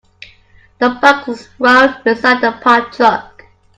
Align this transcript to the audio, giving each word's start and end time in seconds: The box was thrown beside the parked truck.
The 0.79 0.89
box 0.99 1.27
was 1.27 1.45
thrown 1.57 2.01
beside 2.03 2.41
the 2.41 2.53
parked 2.59 2.95
truck. 2.95 3.43